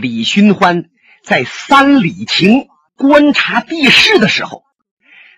[0.00, 0.90] 李寻欢
[1.24, 4.62] 在三里亭观察地势的时候，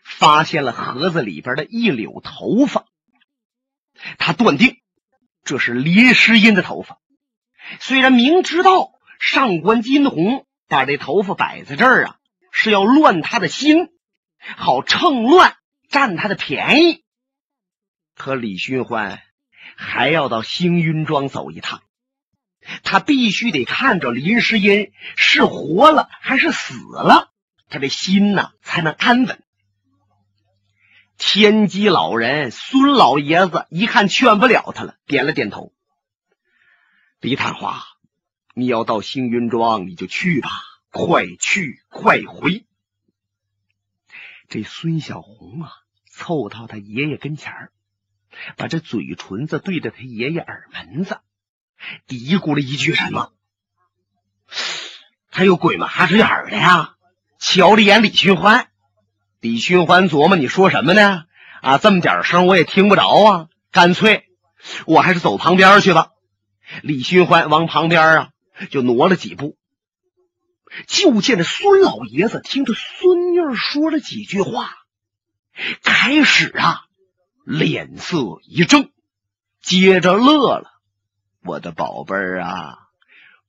[0.04, 2.84] 发现了盒子里边的一绺头发。
[4.18, 4.76] 他断定
[5.44, 6.98] 这是林诗音的头发。
[7.80, 12.16] 虽然明知道上官金鸿把这头发摆在这儿啊，
[12.52, 13.88] 是要乱他的心，
[14.56, 15.56] 好趁乱
[15.88, 17.02] 占他的便宜，
[18.14, 19.20] 可李寻欢
[19.76, 21.80] 还要到星云庄走一趟。
[22.82, 27.30] 他必须得看着林诗音是活了还是死了，
[27.68, 29.42] 他这心呢才能安稳。
[31.18, 35.72] 天机老人孙老爷子一看劝不了他了，点了点头。
[37.20, 37.82] 李探花，
[38.54, 40.50] 你要到星云庄，你就去吧，
[40.90, 42.64] 快去快回。
[44.48, 45.72] 这孙小红啊，
[46.10, 47.52] 凑到他爷爷跟前，
[48.56, 51.20] 把这嘴唇子对着他爷爷耳门子。
[52.06, 53.32] 嘀咕了一句什么？
[55.30, 55.86] 他有鬼吗？
[55.86, 56.94] 还是眼儿的呀？
[57.38, 58.68] 瞧了眼李寻欢，
[59.40, 61.24] 李寻欢琢磨：你说什么呢？
[61.62, 63.48] 啊，这么点声我也听不着啊！
[63.70, 64.26] 干脆
[64.86, 66.08] 我还是走旁边去吧。
[66.82, 68.28] 李寻欢往旁边啊
[68.70, 69.56] 就挪了几步，
[70.86, 74.70] 就见这孙老爷子听着孙女说了几句话，
[75.82, 76.82] 开始啊
[77.44, 78.90] 脸色一正，
[79.62, 80.79] 接着乐了。
[81.42, 82.76] 我的宝贝儿啊，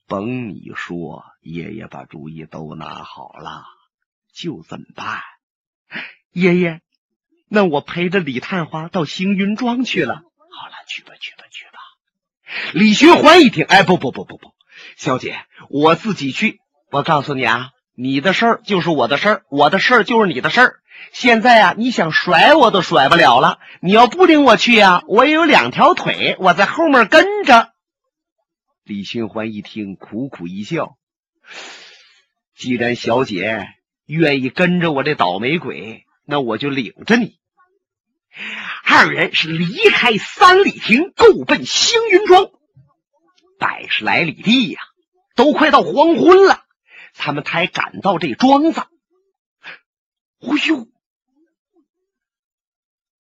[0.08, 3.66] 甭你说，爷爷把主意都拿好了，
[4.34, 5.20] 就这么办。
[6.32, 6.80] 爷爷，
[7.50, 10.16] 那我陪着李探花到星云庄去了。
[10.16, 11.80] 好了，去吧，去吧，去吧。
[12.74, 14.54] 李寻欢一听，哎，不不不不不，
[14.96, 15.38] 小姐，
[15.70, 16.60] 我自己去。
[16.92, 20.76] 我告诉你啊，你的事儿就是我的事儿，我的事儿就是你的事儿。
[21.12, 23.60] 现在啊，你想甩我都甩不了了。
[23.82, 27.74] 你要不领我去呀，我也有两条腿，我在后面跟着。
[28.84, 30.98] 李寻欢一听，苦苦一笑。
[32.56, 33.68] 既然小姐
[34.06, 37.40] 愿意跟着我这倒霉鬼，那我就领着你。
[38.84, 42.52] 二人是离开三里亭，够奔星云庄，
[43.60, 44.82] 百十来里地呀，
[45.36, 46.66] 都快到黄昏了，
[47.14, 48.82] 他们才赶到这庄子。
[50.40, 50.88] 哎呦，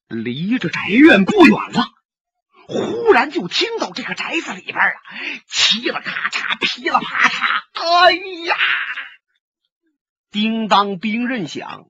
[0.07, 1.85] 离着宅院不远了。
[2.71, 4.93] 忽然就听到这个宅子里边啊，
[5.49, 8.13] 嘁了咔嚓，噼里啪嚓，哎
[8.45, 8.55] 呀，
[10.31, 11.89] 叮当兵刃响，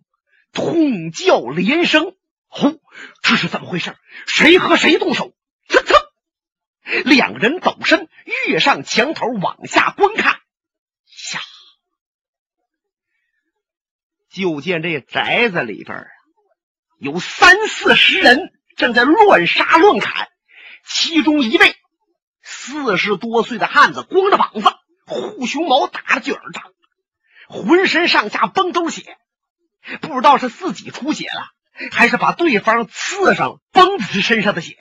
[0.51, 2.15] 痛叫连声。
[2.47, 2.81] 呼，
[3.21, 3.95] 这是怎么回事？
[4.25, 5.35] 谁和谁动手？
[5.69, 6.01] 蹭蹭，
[7.05, 8.09] 两人走身
[8.47, 10.33] 跃上墙头，往下观看。
[10.33, 11.41] 呀，
[14.31, 16.07] 就见这宅子里边啊，
[16.97, 20.27] 有三四十人正在乱杀乱砍。
[20.85, 21.75] 其中一位
[22.41, 24.69] 四十多岁的汉子，光着膀子，
[25.05, 26.73] 护胸毛打了卷儿仗，
[27.47, 29.17] 浑身上下崩都血，
[30.01, 31.49] 不知道是自己出血了，
[31.91, 34.77] 还是把对方刺上崩的是身上的血。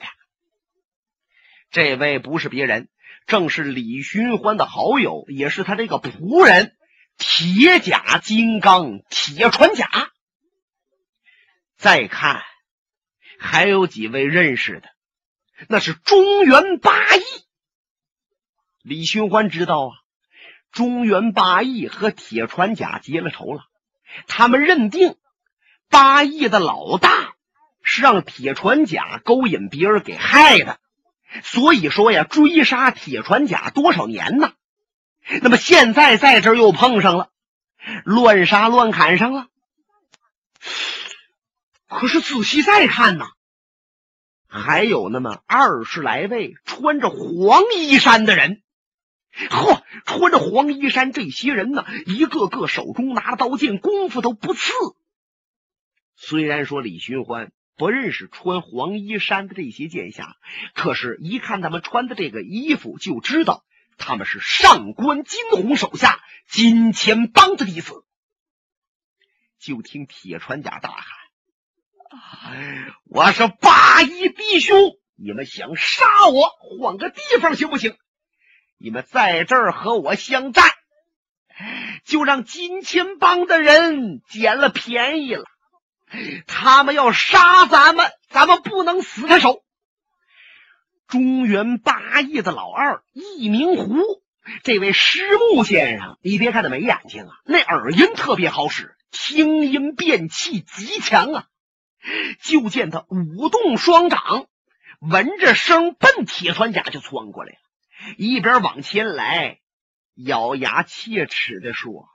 [1.69, 2.89] 这位不是别人，
[3.27, 6.75] 正是李寻欢的好友，也是他这个仆人
[7.17, 10.11] 铁甲金刚铁船甲。
[11.77, 12.43] 再看，
[13.39, 14.89] 还有几位认识的。
[15.67, 17.21] 那是中原八义。
[18.81, 19.91] 李寻欢知道啊，
[20.71, 23.63] 中原八义和铁船甲结了仇了。
[24.27, 25.15] 他们认定
[25.89, 27.35] 八义的老大
[27.83, 30.79] 是让铁船甲勾引别人给害的，
[31.43, 34.53] 所以说呀，追杀铁船甲多少年呢？
[35.41, 37.29] 那么现在在这又碰上了，
[38.03, 39.47] 乱杀乱砍上了。
[41.87, 43.25] 可是仔细再看呢？
[44.53, 48.61] 还有那么二十来位穿着黄衣衫的人，
[49.49, 49.81] 嚯！
[50.03, 54.73] 穿着黄衣衫这些人呢，一个个手中拿着刀剑，功夫都不次。
[56.15, 60.35] 虽然说李寻欢不认识穿黄衣衫的这些剑侠，
[60.73, 63.63] 可是，一看他们穿的这个衣服，就知道
[63.97, 68.03] 他们是上官金鸿手下金钱帮的弟子。
[69.59, 71.20] 就听铁船甲大喊。
[73.05, 74.77] 我是八一弟兄，
[75.15, 77.95] 你们想杀我，换个地方行不行？
[78.77, 80.65] 你们在这儿和我相战，
[82.03, 85.45] 就让金钱帮的人捡了便宜了。
[86.47, 89.63] 他们要杀咱们，咱们不能死他手。
[91.07, 93.95] 中原八义的老二易明湖，
[94.63, 101.45] 这位师木先生，你别看他没眼睛啊，那耳音特别好使，听音辨气极强啊。
[102.41, 104.47] 就见他舞动双掌，
[104.99, 107.57] 闻着声奔铁船甲就窜过来了，
[108.17, 109.59] 一边往前来，
[110.15, 112.07] 咬牙切齿的说：“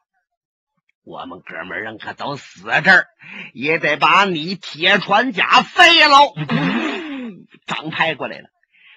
[1.05, 3.07] 我们哥们儿可都死这儿，
[3.55, 6.33] 也得把你铁船甲废了。”
[7.67, 8.49] 掌拍过来了，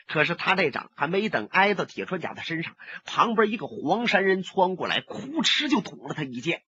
[0.07, 2.75] 可是他这掌还没等挨到铁船甲的身上，
[3.05, 6.63] 旁边一个黄山人窜过来，哭哧就捅了他一剑。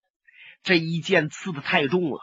[0.64, 2.20] 这一剑刺的太重了，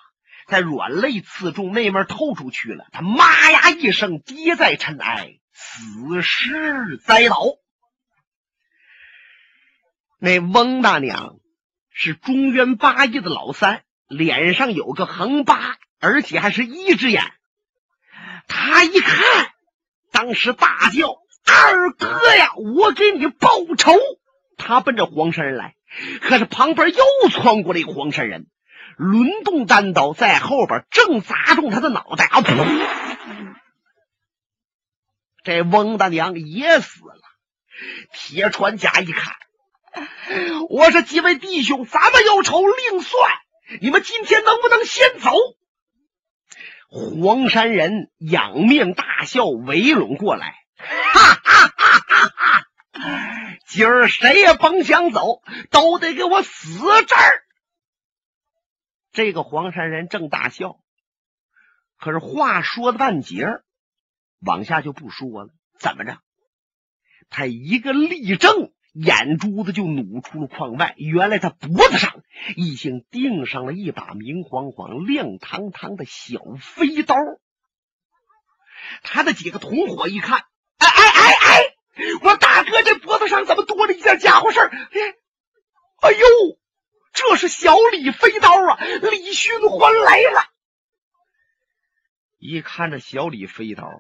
[0.49, 2.87] 在软肋刺中，那面透出去了。
[2.91, 7.37] 他妈呀一声，跌在尘埃，死尸栽倒。
[10.19, 11.37] 那翁大娘
[11.91, 17.23] 是中原八义的老三，脸上有个横疤，而且还是一只眼。
[18.49, 19.53] 他一看。
[20.11, 23.93] 当时大叫：“二哥呀，我给你报仇！”
[24.57, 25.77] 他奔着黄山人来，
[26.23, 28.49] 可是旁边又窜过来一个黄山人，
[28.99, 32.27] 轮动单刀在后边正砸中他的脑袋。
[32.27, 32.43] 啊！
[35.45, 37.23] 这翁大娘也死了。
[38.13, 39.35] 铁船甲一看，
[40.69, 43.31] 我说：“几位弟兄，咱们有仇另算，
[43.81, 45.31] 你们今天能不能先走？”
[46.91, 52.65] 黄山人仰面大笑，围拢过来，哈哈哈哈哈！
[53.69, 57.45] 今儿谁也甭想走，都得给我死这儿！
[59.19, 60.79] 这个黄山人正大笑，
[61.99, 63.49] 可是话说的半截，
[64.39, 65.51] 往下就不说了。
[65.81, 66.19] 怎么着？
[67.29, 68.71] 他一个立正。
[68.95, 72.23] 眼珠子就努出了眶外，原来他脖子上
[72.57, 77.17] 已经钉上了一把明晃晃、亮堂堂的小飞刀。
[79.03, 80.39] 他的几个同伙一看，
[80.79, 81.63] 哎哎哎哎，
[82.23, 84.71] 我大哥这脖子上怎么多了一件家伙事儿？
[86.01, 86.19] 哎呦，
[87.19, 88.79] 这是小李飞刀啊！
[89.11, 90.45] 李寻欢来了。
[92.39, 93.91] 一看这小李飞刀，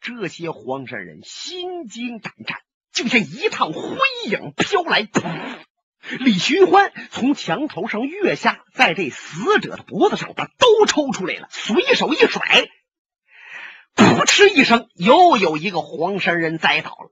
[0.00, 2.58] 这些黄山人心惊胆战。
[2.92, 5.08] 就像一趟灰影飘来，
[6.18, 12.68] 李寻欢从墙头上跃下，在这死者的脖子上把刀抽出来了，随手一甩，
[13.94, 17.10] 噗嗤一声，又有一个黄山人栽倒了。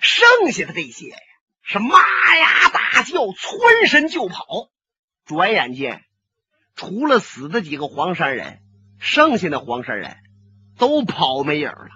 [0.00, 1.16] 剩下的这些呀，
[1.64, 4.70] 是妈呀大叫，窜身就跑。
[5.24, 6.04] 转眼间，
[6.76, 8.60] 除了死的几个黄山人，
[8.98, 10.18] 剩下的黄山人
[10.78, 11.88] 都跑没影了。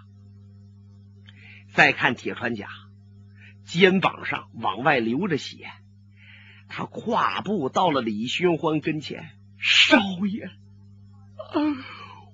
[1.75, 2.69] 再看铁船甲。
[3.67, 5.71] 肩膀上往外流着血，
[6.69, 9.29] 他跨步到了李寻欢跟前
[9.61, 10.49] ：“少爷，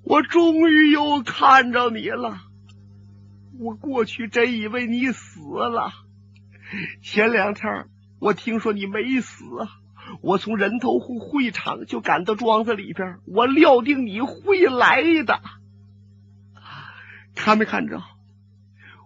[0.05, 2.41] 我终于又看着你了。
[3.59, 5.93] 我过去真以为你死了，
[7.03, 7.87] 前两天
[8.19, 9.69] 我听说你没死啊，
[10.21, 15.41] 我从人头户会场就赶到庄子里边，我料定你会来的。
[17.35, 18.03] 看没看着？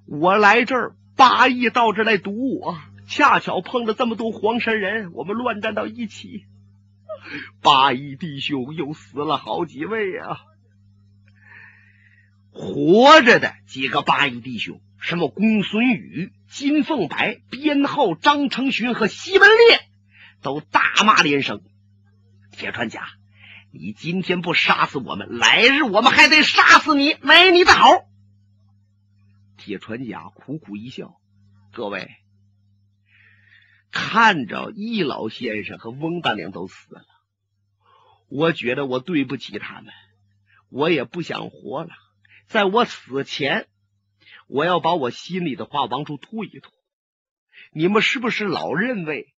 [0.07, 2.79] 我来这儿。”八义到这来堵我，
[3.09, 6.45] 恰巧碰了这么多黄山人，我们乱战到一起。
[7.61, 10.39] 八义弟兄又死了好几位啊！
[12.53, 19.81] 活着的几个八义弟兄，什么公孙宇、金凤白、编号张成勋和西门烈，
[20.43, 21.63] 都大骂连声
[22.53, 23.07] ：“铁川甲，
[23.71, 27.89] 你今天不杀死我们，来日我们还得杀死你，没你的好。”
[29.59, 31.21] 铁船甲苦苦一笑
[31.73, 32.09] ：“各位，
[33.91, 37.03] 看着易老先生和翁大娘都死了，
[38.29, 39.93] 我觉得我对不起他们，
[40.71, 41.91] 我也不想活了。
[42.47, 43.67] 在我死前，
[44.49, 46.71] 我要把我心里的话往出吐一吐。
[47.73, 49.35] 你们是不是老认为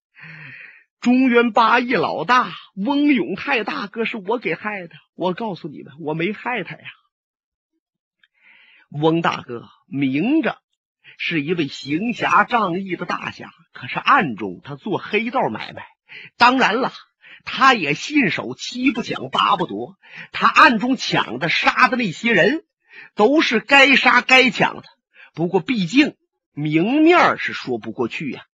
[1.01, 4.95] 中原八义老大翁永泰大哥是我给害的？
[5.15, 6.83] 我告诉你们，我没害他呀。”
[8.91, 10.57] 翁大哥明着
[11.17, 15.85] 是一位行侠仗义的大侠，可是暗中他做黑道买卖。
[16.37, 16.91] 当然了，
[17.45, 19.97] 他也信守七不抢八不夺。
[20.31, 22.65] 他暗中抢的、杀的那些人，
[23.15, 24.83] 都是该杀该抢的。
[25.33, 26.15] 不过，毕竟
[26.53, 28.45] 明面是说不过去呀。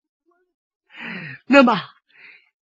[1.47, 1.79] 那么，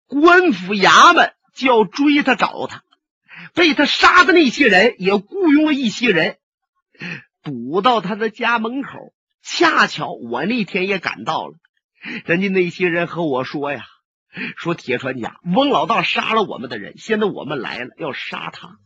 [0.07, 2.83] 官府衙门就要追他找他，
[3.55, 6.37] 被他杀的那些人也雇佣了一些人。
[7.43, 11.55] 堵到他的家门口，恰巧我那天也赶到了。
[12.25, 13.85] 人家那些人和我说呀，
[14.57, 18.77] 说铁船甲翁老道杀了我们的人，现在我们来了要杀他，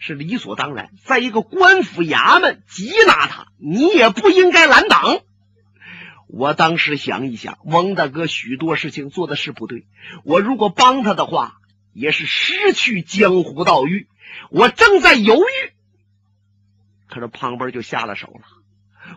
[0.00, 0.90] 是理所当然。
[1.04, 5.20] 在一个官府衙门缉拿他，你也不应该拦挡。
[6.28, 9.86] 我当时想一想，翁大哥许多事情做的是不对，
[10.24, 11.58] 我如果帮他的话，
[11.92, 14.08] 也是失去江湖道誉。
[14.50, 15.72] 我正在犹豫。
[17.08, 18.42] 可是旁边就下了手了，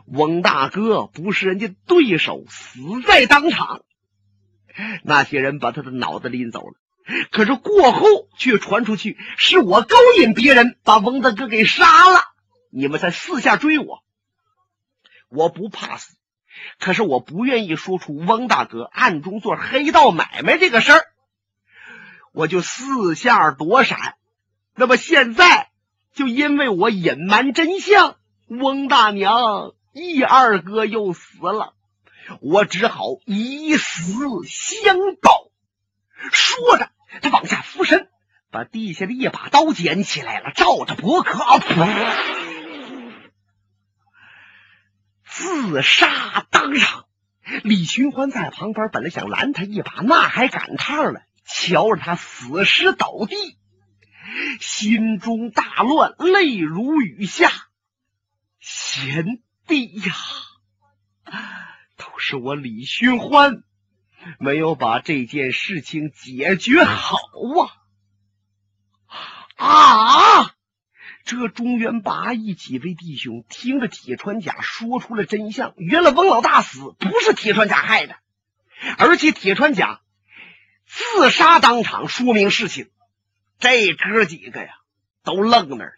[0.06, 3.82] 翁大哥不是人家对手，死在当场。
[5.04, 6.76] 那些人把他的脑子拎走了。
[7.32, 12.20] 可是过后却传出去是我勾引别人，把翁大哥给杀了。
[12.70, 14.04] 你们在四下追我，
[15.28, 16.16] 我不怕死，
[16.80, 21.02] 可是我不愿意说出翁大哥暗中做黑道买卖这个事儿，
[22.32, 24.16] 我就四下躲闪。
[24.76, 25.72] 那么现在，
[26.14, 31.74] 就因为我隐瞒真相，翁大娘一二哥又死了，
[32.40, 34.14] 我只好以死
[34.46, 35.50] 相报。
[36.32, 36.92] 说着。
[37.22, 38.10] 他往下俯身，
[38.52, 41.44] 把地下的一把刀捡起来了，照着脖壳，
[45.24, 47.06] 自杀当场。
[47.64, 51.22] 李寻欢在旁边本来想拦他一把，那还赶趟了。
[51.46, 53.58] 瞧着他死尸倒地，
[54.60, 57.50] 心中大乱，泪如雨下。
[58.60, 60.14] 贤弟呀，
[61.98, 63.64] 都是我李寻欢。
[64.40, 67.18] 没有把这件事情解决好
[69.56, 69.66] 啊！
[69.66, 70.56] 啊！
[71.26, 78.16] 这中原八义几位弟兄听着铁川甲说出了真相，原来翁老大死不是铁川甲害的，
[78.98, 80.02] 而且铁川甲
[80.88, 82.90] 自杀当场，说明事情。
[83.60, 84.70] 这哥几个呀，
[85.24, 85.94] 都愣那儿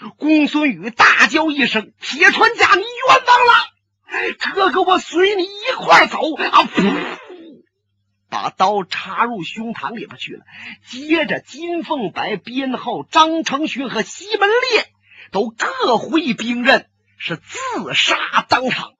[0.00, 0.10] 了。
[0.18, 4.32] 公孙宇大叫一声：“铁川甲，你冤枉了！
[4.52, 6.68] 哥哥，我随你一块走啊！”。
[8.34, 10.44] 把刀插入胸膛里边去了。
[10.88, 14.92] 接着，金凤白编号张成勋和西门烈
[15.30, 18.94] 都各挥兵刃，是自杀当场。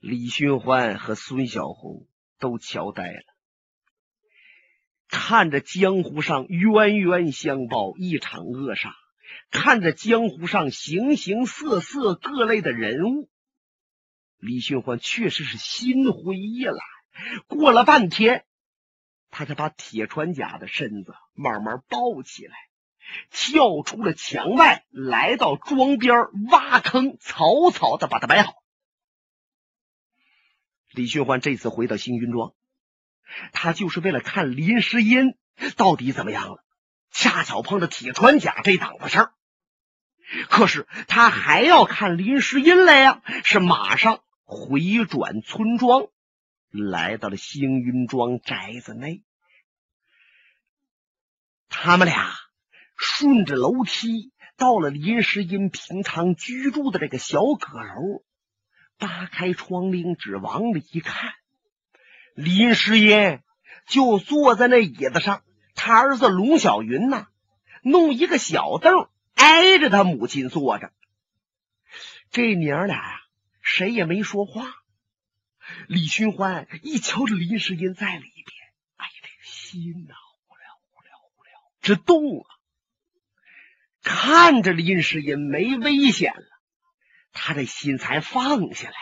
[0.00, 2.06] 李寻欢和孙小红
[2.38, 3.24] 都瞧呆了，
[5.06, 8.88] 看着江湖上冤冤相报，一场恶杀；
[9.50, 13.28] 看着江湖上形形色色各类的人物，
[14.38, 16.78] 李寻欢确实是心灰意冷。
[17.46, 18.44] 过了半天，
[19.30, 22.54] 他才把铁船甲的身子慢慢抱起来，
[23.30, 28.54] 跳出了墙外，来到庄边挖坑，草草的把它埋好。
[30.90, 32.52] 李寻欢这次回到星云庄，
[33.52, 35.36] 他就是为了看林诗音
[35.76, 36.64] 到底怎么样了。
[37.10, 39.32] 恰巧碰着铁船甲这档子事儿，
[40.48, 46.08] 可是他还要看林诗音来呀，是马上回转村庄。
[46.72, 49.22] 来到了星云庄宅子内，
[51.68, 52.32] 他们俩
[52.96, 58.24] 顺着楼梯到了林诗音平常居住的这个小阁楼，
[58.96, 61.34] 扒开窗棂，只往里一看，
[62.34, 63.40] 林诗音
[63.86, 65.42] 就坐在那椅子上，
[65.74, 67.26] 他儿子龙小云呢，
[67.82, 70.90] 弄一个小凳挨着他母亲坐着，
[72.30, 73.20] 这娘俩呀，
[73.60, 74.81] 谁也没说话。
[75.88, 78.46] 李寻欢一瞧这林世英在里边，
[78.96, 80.14] 哎呀，这个心呐，
[80.46, 81.50] 呼了呼了呼了
[81.80, 82.48] 直动啊！
[84.02, 86.46] 看着林世英没危险了，
[87.32, 88.96] 他这心才放下来，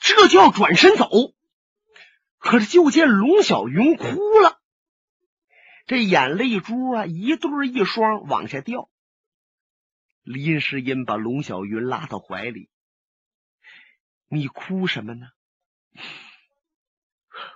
[0.00, 1.08] 这就要转身走，
[2.38, 4.04] 可是就见龙小云哭
[4.40, 4.60] 了，
[5.86, 8.90] 这眼泪珠啊一对一双往下掉。
[10.22, 12.68] 林世英把龙小云拉到怀里
[14.28, 15.28] ：“你哭什么呢？”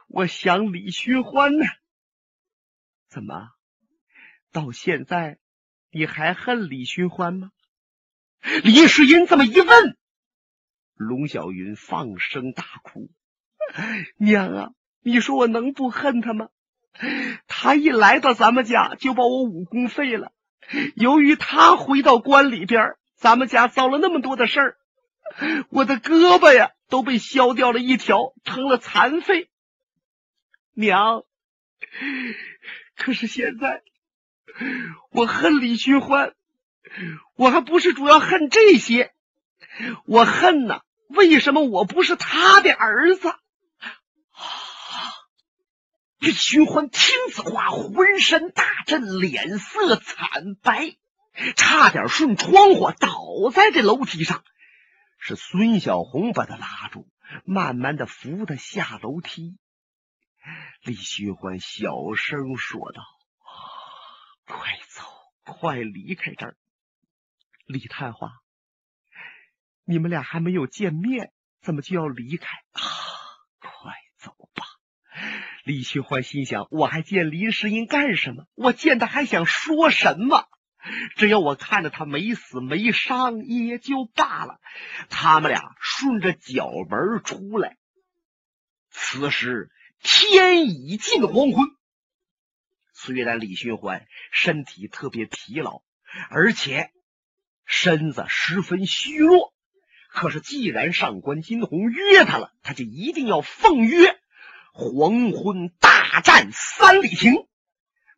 [0.09, 1.65] 我想李寻欢呢，
[3.09, 3.49] 怎么
[4.53, 5.39] 到现在
[5.91, 7.51] 你还恨李寻欢吗？
[8.65, 9.97] 李世英这么一问，
[10.95, 13.11] 龙小云放声大哭
[14.19, 14.71] ：“娘啊，
[15.01, 16.49] 你说我能不恨他吗？
[17.47, 20.33] 他一来到咱们家就把我武功废了。
[20.97, 24.79] 由于他回到关里边，咱们家遭了那么多的事儿，
[25.71, 29.49] 我的胳膊呀。”都被削掉了一条，成了残废。
[30.75, 31.25] 娘，
[32.97, 33.83] 可是现在
[35.11, 36.35] 我恨李寻欢，
[37.37, 39.13] 我还不是主要恨这些，
[40.05, 43.35] 我恨呐，为什么我不是他的儿子？
[46.19, 50.97] 李寻欢听此话，浑身大震，脸色惨白，
[51.57, 54.45] 差点顺窗户倒在这楼梯上。
[55.21, 57.07] 是孙小红把他拉住，
[57.45, 59.59] 慢慢的扶他下楼梯。
[60.83, 63.03] 李寻欢小声说道
[64.47, 65.05] ：“快走，
[65.45, 66.57] 快离开这儿。”
[67.67, 68.41] 李探花，
[69.85, 72.83] 你们俩还没有见面，怎么就要离开啊？
[73.61, 74.65] 快走吧！
[75.65, 78.47] 李寻欢心想：我还见林诗音干什么？
[78.55, 80.49] 我见他还想说什么？
[81.17, 84.61] 只要我看着他没死没伤也就罢了。
[85.09, 87.77] 他们俩顺着角门出来，
[88.91, 89.71] 此时
[90.03, 91.69] 天已近黄昏。
[92.93, 95.83] 虽然李寻欢身体特别疲劳，
[96.29, 96.91] 而且
[97.65, 99.55] 身子十分虚弱，
[100.09, 104.19] 可是既然上官金鸿约他了，他就一定要奉约，
[104.73, 107.47] 黄昏大战三里亭。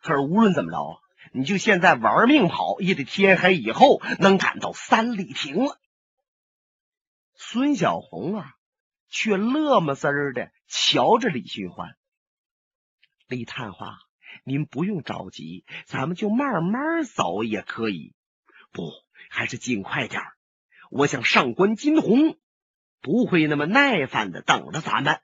[0.01, 0.99] 可是无论怎么着啊，
[1.31, 5.79] 你就现在玩命跑，也得天黑以后能赶到三里亭了。
[7.35, 8.55] 孙小红啊，
[9.09, 11.97] 却乐么滋儿的瞧着李寻欢，
[13.29, 13.99] 李探花。
[14.45, 18.15] 您不用着急，咱们就慢慢走也可以。
[18.73, 18.91] 不，
[19.29, 20.23] 还是尽快点
[20.91, 22.39] 我想上官金鸿
[23.01, 25.21] 不会那么耐烦的等着咱们。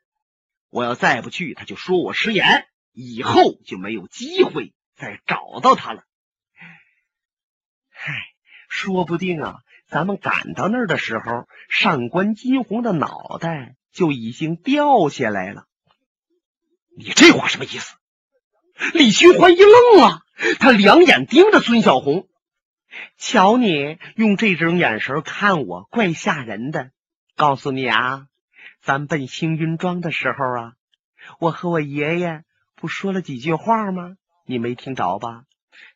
[0.68, 6.02] 我要再不去，他就说我食言，以后就没有机会再找到他了。
[7.90, 8.12] 嗨，
[8.68, 9.56] 说不定啊，
[9.88, 15.66] 咱们赶到那儿的时候，上官金鸿的脑袋就已经掉下来了。
[16.96, 17.96] 你这话什么意思？
[18.92, 20.22] 李寻欢一愣啊，
[20.58, 22.28] 他两眼盯着孙小红，
[23.16, 26.90] 瞧你用这种眼神看我，怪吓人的。
[27.36, 28.26] 告诉你啊，
[28.82, 30.72] 咱奔星云庄的时候啊，
[31.38, 34.16] 我和我爷爷不说了几句话吗？
[34.48, 35.44] 你没听着吧？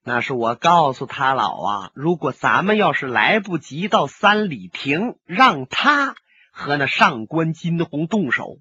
[0.05, 6.15] 那是我告诉他老啊，如果咱们要是来不及到三里亭，让他
[6.51, 8.59] 和那上官金鸿动手。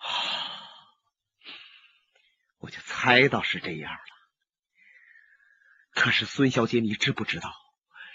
[2.60, 3.98] 我就猜到是这样了。
[5.94, 7.50] 可是孙小姐，你知不知道，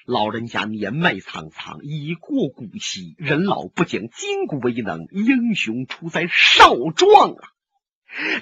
[0.05, 7.49] 老人家年迈苍苍，已过古稀，人老不讲筋骨为能，英雄出在少壮啊！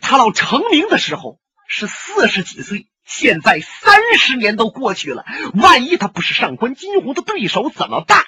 [0.01, 1.39] 他老成名的时候
[1.75, 5.25] 是四十几岁，现在三十年都过去了，
[5.55, 8.23] 万一他不是上官金鸿的对手怎么办？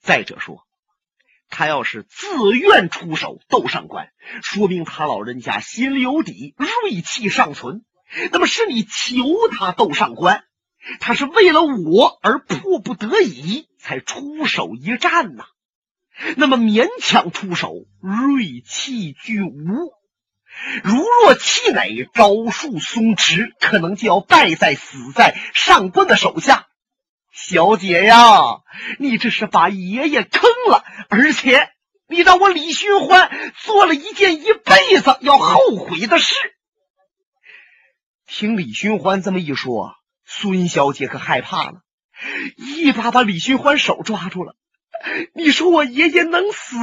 [0.00, 0.64] 再者说。
[1.50, 4.10] 他要是自愿出手斗上官，
[4.40, 7.84] 说明他老人家心里有底，锐气尚存。
[8.30, 10.44] 那么是你求他斗上官，
[11.00, 15.44] 他是为了我而迫不得已才出手一战呐。
[16.36, 19.92] 那么勉强出手，锐气俱无。
[20.84, 26.68] 如若气馁，招数松弛，可能就要败在死在上官的手下。
[27.32, 28.60] 小姐呀，
[28.98, 31.70] 你这是把爷爷坑了，而且
[32.06, 36.34] 你让我李寻欢做了一件一辈子要后悔的事。
[38.26, 41.80] 听李寻欢这么一说，孙小姐可害怕了，
[42.56, 44.54] 一把把李寻欢手抓住了。
[45.34, 46.76] 你说我爷爷能死？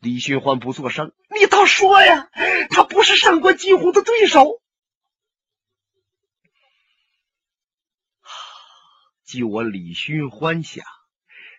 [0.00, 1.12] 李寻欢不作声。
[1.38, 2.30] 你倒说呀，
[2.70, 4.62] 他不是上官金鸿的对手。
[8.20, 8.30] 啊
[9.24, 10.84] 据我李寻欢想，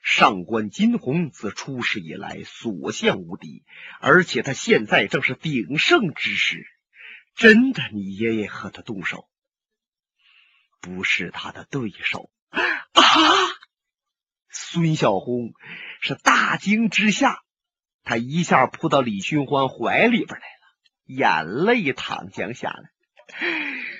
[0.01, 3.63] 上官金鸿自出世以来所向无敌，
[3.99, 6.65] 而且他现在正是鼎盛之时。
[7.35, 9.29] 真的，你爷爷和他动手，
[10.81, 13.03] 不是他的对手啊！
[14.49, 15.53] 孙小红
[16.01, 17.43] 是大惊之下，
[18.09, 20.65] 他一下扑到李寻欢怀里边来了，
[21.05, 22.89] 眼泪淌将下来。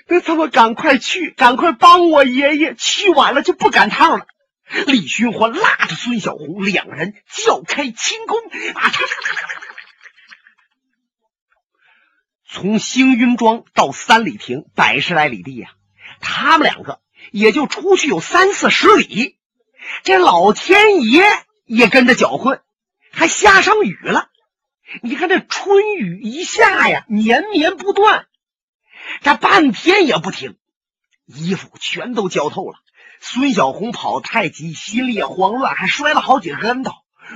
[0.08, 4.26] 那咱们赶快去，赶快帮我爷爷，去晚了就不赶趟了。
[4.88, 8.36] 李寻欢拉着孙小红，两人叫开轻功
[8.74, 8.90] 啊，
[12.48, 15.70] 从星云庄到三里亭百十来里地呀，
[16.18, 19.38] 他们两个也就出去有三四十里。
[20.02, 21.22] 这老天爷
[21.64, 22.60] 也跟着搅混，
[23.12, 24.28] 还下上雨了。
[25.02, 28.26] 你看这春雨一下呀，绵绵不断。
[29.22, 30.56] 这半天也不停，
[31.26, 32.78] 衣服全都浇透了。
[33.20, 36.92] 孙小红跑太急，心里也慌乱，还摔了好几个跟头，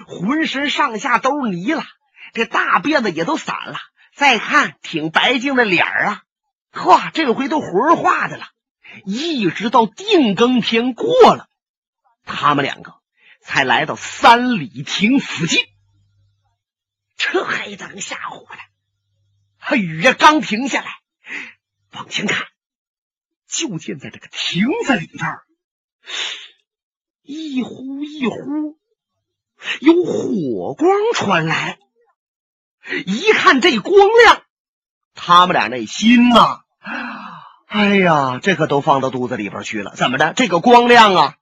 [0.07, 1.85] 浑身上下都是泥了。
[2.33, 3.79] 这大辫子也都散了。
[4.15, 6.23] 再看挺白净的脸儿啊，
[6.73, 8.47] 嚯，这回都魂化的了。
[9.05, 11.49] 一直到定更天过了，
[12.25, 12.95] 他们两个
[13.44, 15.64] 才来到三里亭附近。
[17.16, 18.46] 这黑灯瞎火
[19.70, 20.88] 的，雨呀刚停下来。
[21.92, 22.46] 往前看，
[23.46, 25.38] 就见在这个亭子里边，
[27.22, 28.78] 一呼一呼
[29.80, 31.78] 有火光传来。
[33.07, 34.42] 一看这光亮，
[35.14, 36.64] 他们俩那心呐，
[37.66, 39.94] 哎呀，这可都放到肚子里边去了。
[39.94, 40.33] 怎么着？
[40.35, 41.37] 这个光亮啊，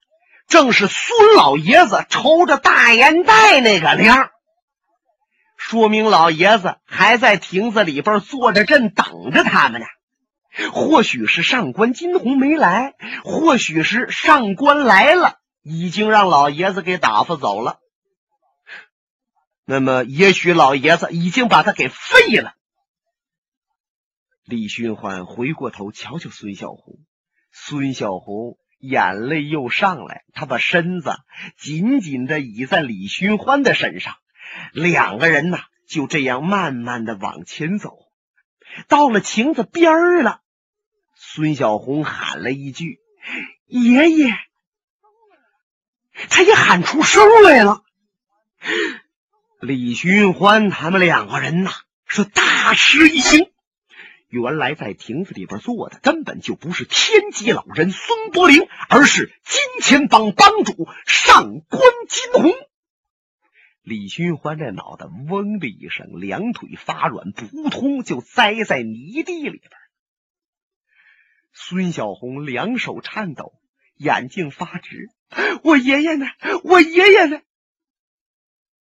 [0.49, 4.31] 正是孙老爷子抽着大烟袋那个亮，
[5.57, 9.87] 说明老爷子还在亭子里边坐着正，等着他们呢。
[10.73, 17.79] 或许是上官金鸿没来，或许是上官来了，已经让老爷子给打发走了。
[19.65, 22.53] 那么也许老爷子已经把他给废了。
[24.45, 26.99] 李寻欢回过头瞧瞧孙小红，
[27.53, 31.15] 孙小红眼泪又上来，他把身子
[31.57, 34.17] 紧紧的倚在李寻欢的身上，
[34.73, 37.97] 两个人呐就这样慢慢的往前走，
[38.89, 40.41] 到了亭子边儿了。
[41.15, 42.99] 孙小红喊了一句
[43.67, 44.35] ：“爷爷！”
[46.29, 47.85] 他也喊出声来了。
[49.61, 51.71] 李寻欢他们两个人呐
[52.05, 53.52] 是大吃一惊。
[54.33, 62.51] 原来在亭子里边坐的根本就不是天机老人孙伯龄，而是金钱帮帮主上官金鸿。
[63.83, 69.71] 李寻欢这脑袋嗡的一声，两腿发软，扑通就栽在泥地里边。
[71.53, 73.53] 孙小红两手颤抖，
[73.97, 75.11] 眼睛发直
[75.63, 76.25] ：“我爷爷呢？
[76.65, 77.43] 我爷爷呢？”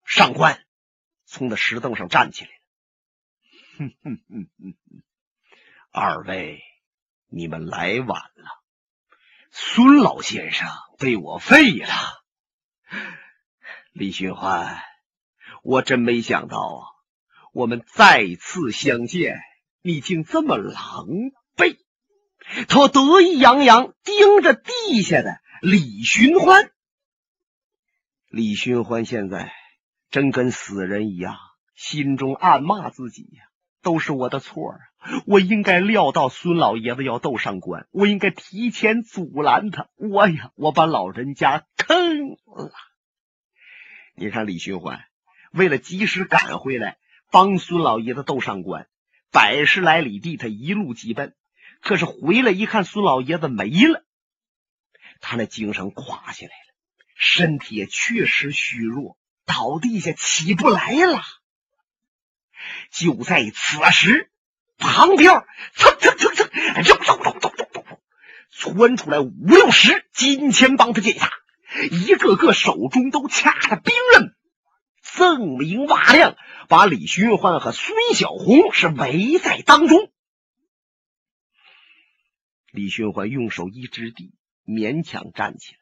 [0.08, 0.64] 上官
[1.26, 2.52] 从那石凳上站起来，
[3.78, 4.76] 哼哼哼哼。
[5.94, 6.64] 二位，
[7.28, 8.64] 你们来晚了。
[9.52, 11.94] 孙老先生被我废了。
[13.92, 14.82] 李寻欢，
[15.64, 16.88] 我真没想到啊，
[17.52, 19.38] 我们再次相见，
[19.82, 21.08] 你竟这么狼
[21.58, 21.78] 狈。
[22.70, 26.72] 他得意洋洋盯着地下的李寻欢。
[28.30, 29.52] 李寻欢现在
[30.10, 31.36] 真跟死人一样，
[31.76, 33.44] 心中暗骂自己呀。
[33.82, 34.80] 都是我的错啊！
[35.26, 39.90] 我应该料到孙老爷子要斗上官，我应该提前阻拦他。
[39.96, 42.72] 我呀，我把老人家坑了。
[44.16, 45.04] 你看李寻欢
[45.52, 46.98] 为了及时赶回来
[47.32, 48.88] 帮孙老爷子斗上官，
[49.32, 51.36] 百十来里地他一路疾奔，
[51.82, 54.04] 可是回来一看孙老爷子没了，
[55.20, 56.76] 他那精神垮下来了，
[57.16, 61.22] 身体也确实虚弱，倒地下起不来了。
[62.92, 64.30] 就在此时，
[64.78, 66.50] 旁边蹭蹭蹭蹭，
[66.84, 68.02] 咚咚咚咚咚咚，
[68.52, 71.32] 窜出来五六十金钱帮的剑侠，
[71.90, 74.36] 一个个手中都掐着兵刃，
[75.02, 76.36] 锃明瓦亮，
[76.68, 80.12] 把李寻欢和孙小红是围在当中。
[82.72, 84.34] 李寻欢用手一支地，
[84.66, 85.80] 勉强站起来。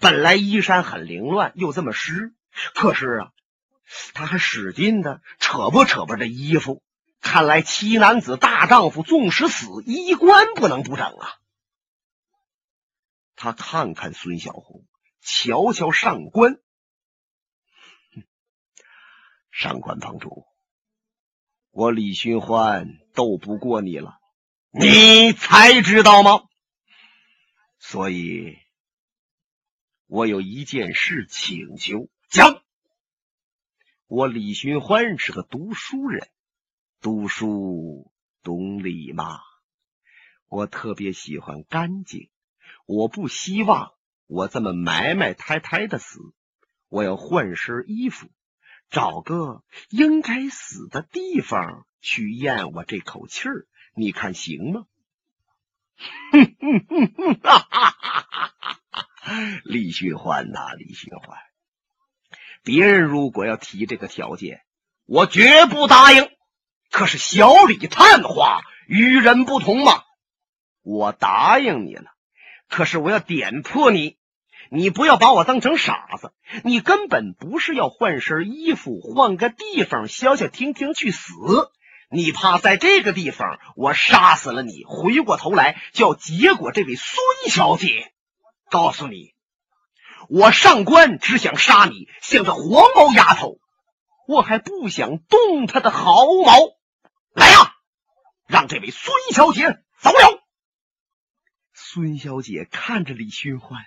[0.00, 2.32] 本来衣衫很凌乱，又这么湿，
[2.74, 3.32] 可是啊。
[4.14, 6.82] 他还使劲的扯吧扯吧这衣服，
[7.20, 11.34] 看来七男子大丈夫纵使死，衣冠不能不整啊！
[13.34, 14.86] 他看看孙小红，
[15.20, 16.58] 瞧瞧上官，
[19.50, 20.46] 上官帮主，
[21.70, 24.18] 我李寻欢斗不过你了，
[24.70, 26.42] 你才知道吗？
[27.78, 28.56] 所以，
[30.06, 32.62] 我有一件事请求，讲。
[34.08, 36.28] 我李寻欢是个读书人，
[37.00, 38.12] 读书
[38.44, 39.40] 懂礼嘛。
[40.46, 42.30] 我特别喜欢干净，
[42.86, 43.94] 我不希望
[44.28, 46.20] 我这么埋埋汰汰的死。
[46.88, 48.28] 我要换身衣服，
[48.90, 53.66] 找个应该死的地方去咽我这口气儿。
[53.96, 54.86] 你看行吗？
[56.30, 61.40] 哼哼哼哼，哈哈哈哈哈李寻欢呐，李寻欢。
[62.66, 64.62] 别人如果要提这个条件，
[65.06, 66.28] 我绝不答应。
[66.90, 70.02] 可是小李探花与人不同嘛，
[70.82, 72.06] 我答应你了。
[72.68, 74.16] 可是我要点破你，
[74.68, 76.32] 你不要把我当成傻子。
[76.64, 81.30] 你根本不是要换身衣服、换个地方消消停停去死，
[82.10, 87.16] 你怕在这个地方我杀死了你，回过头来就要结果这位孙
[87.48, 88.12] 小姐。
[88.68, 89.35] 告诉你。
[90.28, 93.58] 我上官只想杀你，像这黄毛丫头，
[94.26, 96.52] 我还不想动她的毫毛。
[97.32, 97.74] 来呀，
[98.46, 99.62] 让这位孙小姐
[100.00, 100.42] 走了。
[101.72, 103.84] 孙小姐看着李寻欢，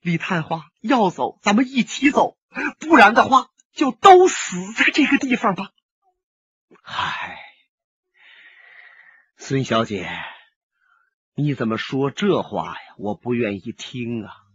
[0.00, 2.38] 李探花要走，咱们一起走，
[2.78, 5.70] 不然的话就都死在这个地方吧。
[6.82, 7.38] 嗨，
[9.36, 10.08] 孙小姐，
[11.34, 12.94] 你怎么说这话呀？
[12.96, 14.45] 我不愿意听啊。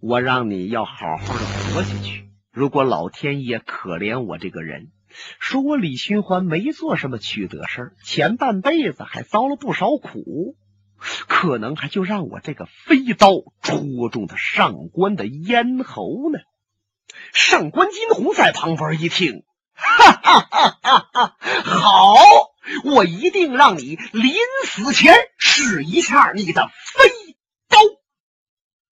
[0.00, 2.28] 我让你要好好的活下去。
[2.52, 4.92] 如果老天爷可怜我这个人，
[5.40, 10.56] 说我李寻欢没做什么缺德事儿，前半辈子还遭了不少苦，
[11.26, 13.30] 可能还就让我这个飞刀
[13.60, 16.38] 戳中他上官的咽喉呢。
[17.32, 21.36] 上官金鸿在旁边一听，哈哈哈哈哈！
[21.64, 22.14] 好，
[22.84, 24.32] 我一定让你临
[24.66, 27.10] 死前试一下你的飞。